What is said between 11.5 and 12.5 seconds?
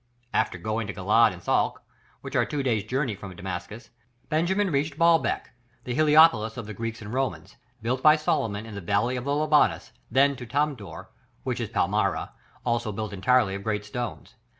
is Palmyra,